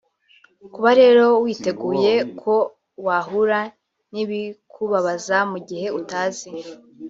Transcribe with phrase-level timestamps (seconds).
[0.73, 2.55] Kuba rero witeguye ko
[3.05, 3.59] wahura
[4.13, 6.49] n’ibikubabaza mu gihe utazi